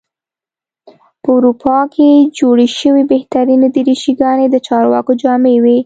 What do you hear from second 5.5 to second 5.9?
وې.